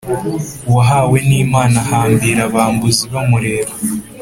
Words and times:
Uwahawe 0.69 1.17
n’Imana 1.29 1.77
ahambira 1.83 2.41
abambuzi 2.49 3.03
bamureba 3.13 3.73